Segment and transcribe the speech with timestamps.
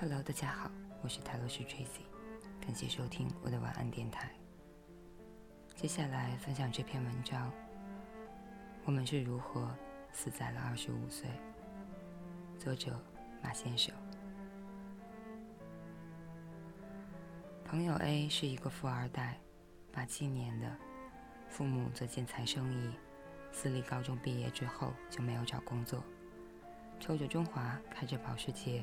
[0.00, 0.70] Hello，大家好，
[1.02, 2.06] 我是泰罗斯 Tracy，
[2.60, 4.30] 感谢收听我的晚安电台。
[5.74, 7.52] 接下来分享这篇文章：
[8.84, 9.68] 我们是如何
[10.12, 11.28] 死在了二十五岁。
[12.58, 12.96] 作者
[13.42, 13.92] 马先生。
[17.70, 19.38] 朋友 A 是一个富二代，
[19.92, 20.74] 八七年的，
[21.50, 22.90] 父母做建材生意，
[23.52, 26.02] 私立高中毕业之后就没有找工作，
[26.98, 28.82] 抽着中华，开着保时捷。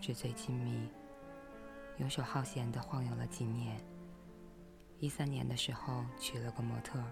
[0.00, 0.88] 纸醉金迷，
[1.98, 3.76] 游手好闲的晃悠了几年。
[5.00, 7.02] 一三年的时候娶了个模特，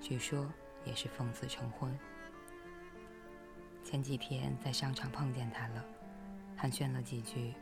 [0.00, 0.50] 据说
[0.84, 1.98] 也是奉子成婚。
[3.82, 5.84] 前几天在商场碰见他了，
[6.56, 7.52] 寒暄了几句，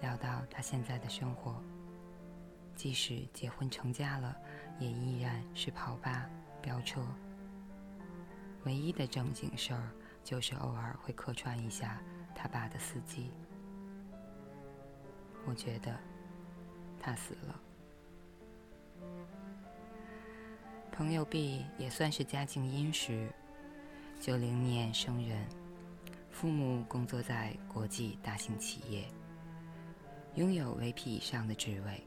[0.00, 1.60] 聊到他现在的生活。
[2.82, 4.36] 即使结婚成家了，
[4.80, 6.28] 也依然是跑吧、
[6.60, 7.00] 飙车。
[8.64, 9.88] 唯一的正经事儿
[10.24, 12.02] 就是偶尔会客串一下
[12.34, 13.30] 他爸的司机。
[15.46, 15.96] 我觉得
[16.98, 17.60] 他死了。
[20.90, 23.32] 朋友 B 也算是家境殷实，
[24.18, 25.46] 九零年生人，
[26.32, 29.04] 父母工作在国际大型企业，
[30.34, 32.04] 拥有 VP 以上的职位。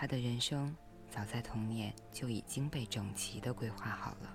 [0.00, 0.74] 他的人生
[1.10, 4.34] 早在童年就已经被整齐的规划好了。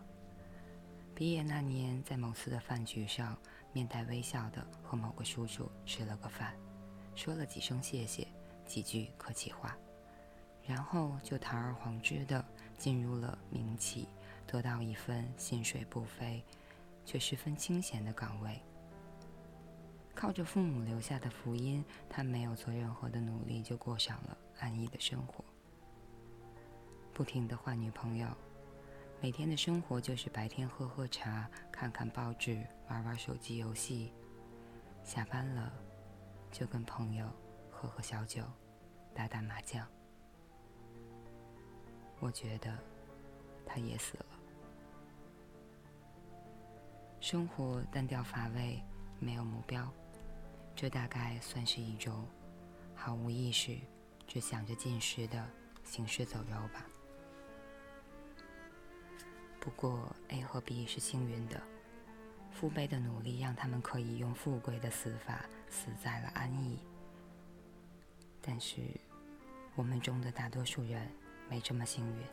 [1.16, 3.35] 毕业那年，在某次的饭局上，
[3.73, 6.55] 面带微笑的和某个叔叔吃了个饭。
[7.16, 8.27] 说了几声谢谢，
[8.67, 9.75] 几句客气话，
[10.61, 12.45] 然后就堂而皇之的
[12.77, 14.07] 进入了民企，
[14.45, 16.44] 得到一份薪水不菲，
[17.03, 18.61] 却十分清闲的岗位。
[20.13, 25.44] 靠着父母留下的福音，他没有做任何的努力，就过上了安逸的生活。
[27.16, 28.27] 不停的换女朋友，
[29.21, 34.12] 每天的生活就是白天喝喝茶，看看报纸，玩玩手机游戏，
[35.01, 35.72] 下班了。
[36.51, 37.25] 就跟朋友
[37.72, 38.44] 喝喝小酒，
[39.13, 39.88] 打打麻将。
[42.19, 42.78] 我觉得
[43.66, 44.25] 他也死了。
[47.22, 48.84] 生活单调乏味，
[49.19, 49.90] 没有目标，
[50.75, 52.28] 这大概算是一种
[52.94, 53.78] 毫无意识、
[54.28, 55.45] 只想着进食的
[55.85, 56.85] 行尸走肉吧。
[59.66, 61.59] 不过 A 和 B 是幸运的。
[62.52, 66.80] 父辈的努力让他们可以用富贵的死法死在了安逸，
[68.42, 68.81] 但是
[69.76, 71.12] 我们中的大多数人
[71.50, 72.24] 没这么幸运。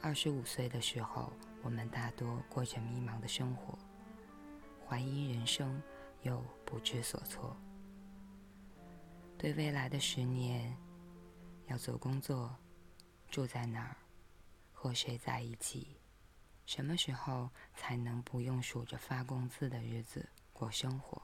[0.00, 1.30] 二十五岁的时候，
[1.62, 3.78] 我们大多过着迷茫的生活，
[4.88, 5.80] 怀疑人生
[6.22, 7.54] 又不知所措，
[9.36, 10.74] 对未来的十年
[11.66, 12.56] 要做工作，
[13.28, 13.96] 住在哪儿，
[14.80, 15.96] 和谁在一起。
[16.64, 21.20] 什么时候才能不用数着发工资的日子过生活？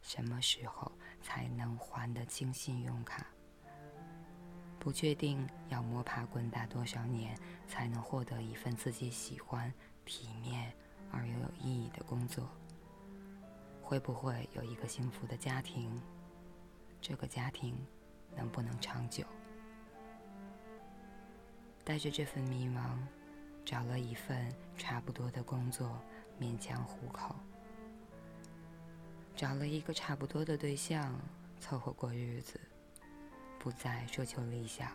[0.00, 3.26] 什么时候才能还得清信用卡？
[4.78, 7.36] 不确定要摸爬滚打多少年
[7.66, 9.72] 才能获得一份自己喜欢、
[10.04, 10.72] 体面
[11.10, 12.48] 而又有意义的工作？
[13.82, 16.00] 会不会有一个幸福的家庭？
[17.00, 17.76] 这个家庭
[18.36, 19.26] 能不能长久？
[21.92, 22.96] 带着这份迷茫。
[23.66, 26.00] 找了一份差不多的工作，
[26.40, 27.34] 勉强糊口；
[29.36, 31.14] 找了一个差不多的对象，
[31.60, 32.58] 凑合过日子，
[33.58, 34.90] 不再奢求理想，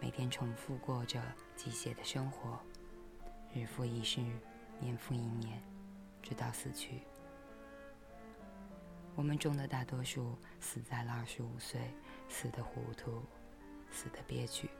[0.00, 1.20] 每天重复过着
[1.56, 2.60] 机械的生活，
[3.52, 4.22] 日复一日，
[4.78, 5.60] 年复一年，
[6.22, 7.02] 直到死去。
[9.16, 11.80] 我们中的大多数死在了二十五岁，
[12.28, 13.20] 死的糊涂，
[13.90, 14.70] 死的憋屈。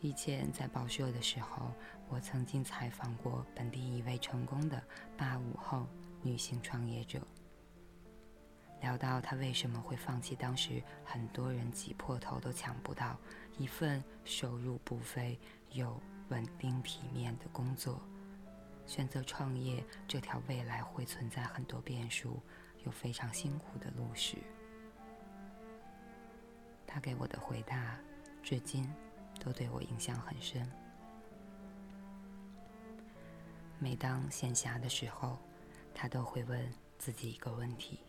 [0.00, 1.72] 以前在报社的时候，
[2.08, 4.80] 我曾经采访过本地一位成功的
[5.16, 5.88] 八五后
[6.22, 7.20] 女性创业者，
[8.80, 13.18] 聊到她为什么会放弃当时很多人挤破头都抢不到
[13.58, 15.36] 一份收入不菲
[15.72, 18.00] 又稳定体面的工作，
[18.86, 22.40] 选择创业这条未来会存在很多变数
[22.84, 24.36] 又非常辛苦的路时，
[26.86, 27.98] 她给我的回答，
[28.44, 28.88] 至今。
[29.38, 30.68] 都对我影响很深。
[33.78, 35.38] 每当闲暇的时候，
[35.94, 38.00] 他都会问自己一个问题：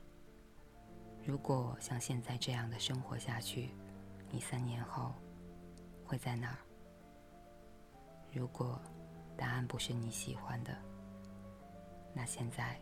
[1.23, 3.69] 如果像现在这样的生活下去，
[4.31, 5.13] 你三年后
[6.05, 6.57] 会在哪儿？
[8.31, 8.81] 如果
[9.37, 10.75] 答案不是你喜欢的，
[12.13, 12.79] 那现在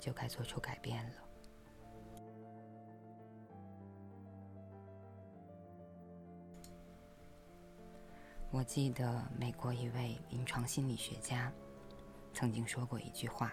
[0.00, 1.27] 就该做出改变了。
[8.50, 11.52] 我记得美国一位临床心理学家
[12.32, 13.52] 曾经说过一句话：“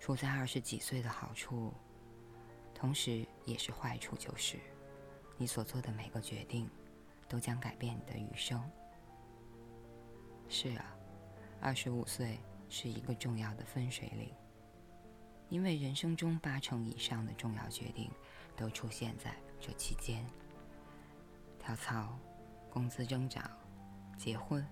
[0.00, 1.72] 处在二十几岁的好处，
[2.74, 4.58] 同时也是坏处，就是
[5.36, 6.68] 你所做的每个决定
[7.28, 8.60] 都将改变你的余生。”
[10.50, 10.96] 是啊，
[11.60, 14.34] 二十五岁是一个重要的分水岭，
[15.48, 18.10] 因为人生中八成以上的重要决定
[18.56, 20.26] 都出现在这期间。
[21.60, 22.18] 跳槽，
[22.68, 23.48] 工资增长。
[24.20, 24.62] 结婚，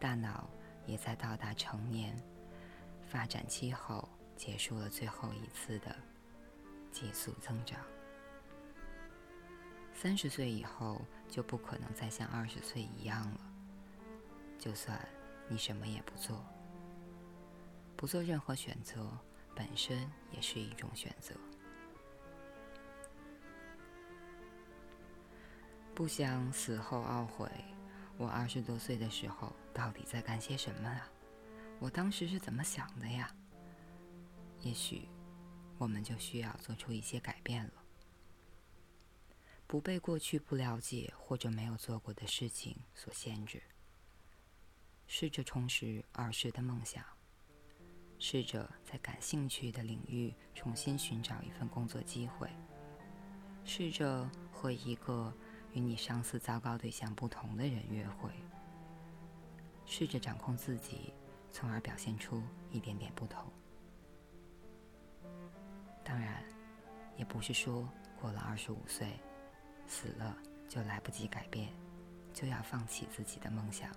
[0.00, 0.50] 大脑
[0.86, 2.20] 也在到达成年
[3.06, 5.94] 发展期后结束了最后一次的
[6.90, 7.78] 急速增长。
[9.94, 13.40] 三十岁以后就不可能再像二十岁一样了。
[14.58, 14.98] 就算
[15.48, 16.44] 你什么也不做，
[17.96, 19.16] 不做任何选择，
[19.54, 21.36] 本身也是一种选择。
[25.94, 27.48] 不想死后懊悔。
[28.18, 31.06] 我二十多岁的时候，到底在干些什么啊？
[31.78, 33.30] 我当时是怎么想的呀？
[34.62, 35.06] 也许，
[35.76, 37.72] 我们就需要做出一些改变了。
[39.66, 43.62] 不被过去不了解或者没有做过的事情所限制，
[45.06, 47.04] 试着重拾儿时的梦想，
[48.18, 52.48] 试着在感兴趣的领域重新寻找一份工作机会，
[53.62, 55.30] 试着和一个。
[55.76, 58.30] 与你相似糟糕对象不同的人约会，
[59.84, 61.12] 试着掌控自己，
[61.50, 63.44] 从而表现出一点点不同。
[66.02, 66.42] 当然，
[67.18, 67.86] 也不是说
[68.18, 69.20] 过了二十五岁，
[69.86, 70.34] 死了
[70.66, 71.68] 就来不及改变，
[72.32, 73.90] 就要放弃自己的梦想。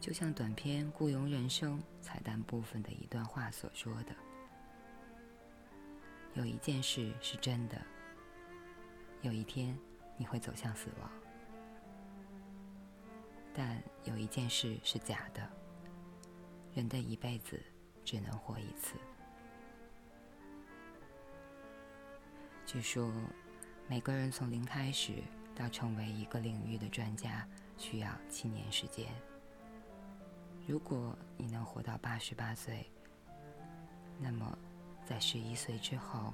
[0.00, 4.16] 就像短片《雇佣人生》彩蛋部分的一段话所说的
[6.34, 7.80] ：“有一件事是真的。”
[9.22, 9.76] 有一天，
[10.16, 11.10] 你会走向死亡，
[13.52, 15.46] 但有一件事是假的：
[16.74, 17.60] 人的一辈子
[18.02, 18.96] 只能活一次。
[22.64, 23.12] 据说，
[23.86, 25.22] 每个人从零开始
[25.54, 27.46] 到成为一个领域的专家，
[27.76, 29.06] 需要七年时间。
[30.66, 32.90] 如果你能活到八十八岁，
[34.18, 34.58] 那么
[35.04, 36.32] 在十一岁之后，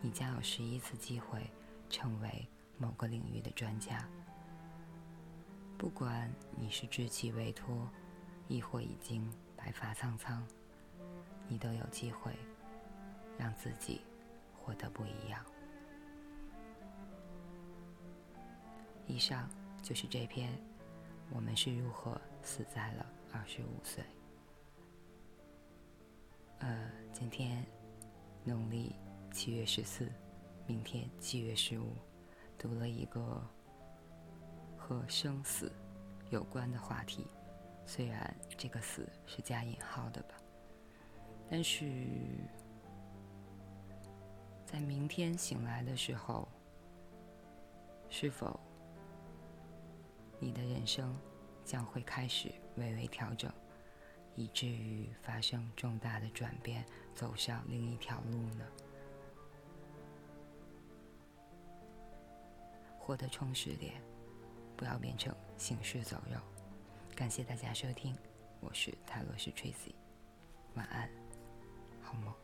[0.00, 1.50] 你将有十一次机会。
[1.88, 4.08] 成为某个领域的专家，
[5.78, 7.88] 不管你是稚气未脱，
[8.48, 10.44] 亦或已经白发苍苍，
[11.48, 12.32] 你都有机会
[13.38, 14.00] 让自己
[14.52, 15.44] 活得不一样。
[19.06, 19.48] 以上
[19.82, 20.52] 就是这篇
[21.30, 24.02] 《我们是如何死在了二十五岁》。
[26.58, 27.64] 呃，今天
[28.42, 28.96] 农历
[29.30, 30.10] 七月十四。
[30.66, 31.94] 明天七月十五，
[32.58, 33.46] 读了一个
[34.78, 35.70] 和生死
[36.30, 37.26] 有关的话题，
[37.84, 40.34] 虽然这个“死”是加引号的吧，
[41.50, 41.84] 但是
[44.64, 46.48] 在明天醒来的时候，
[48.08, 48.58] 是否
[50.40, 51.14] 你的人生
[51.62, 53.52] 将会开始微微调整，
[54.34, 58.64] 以至于发生重大的转变，走上另一条路呢？
[63.06, 64.00] 活得充实点，
[64.78, 66.40] 不要变成行尸走肉。
[67.14, 68.16] 感谢大家收听，
[68.60, 69.92] 我是泰罗斯 Tracy，
[70.74, 71.10] 晚安，
[72.00, 72.43] 好梦。